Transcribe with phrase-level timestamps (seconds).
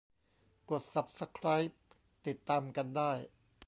[0.69, 1.79] กดซับสไครบ์
[2.25, 3.11] ติดตามกันได้